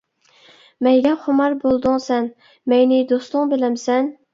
[0.87, 2.33] مەيگە خۇمار بولدۇڭ سەن،
[2.75, 4.15] مەينى دوستۇڭ بىلەمسەن.